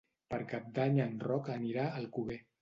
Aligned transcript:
Per 0.33 0.37
Cap 0.53 0.71
d'Any 0.77 0.97
en 1.03 1.13
Roc 1.27 1.51
anirà 1.57 1.85
a 1.91 1.93
Alcover. 2.01 2.41